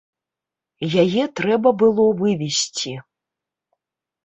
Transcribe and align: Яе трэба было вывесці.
Яе 1.03 1.23
трэба 1.41 1.69
было 1.83 2.03
вывесці. 2.23 2.97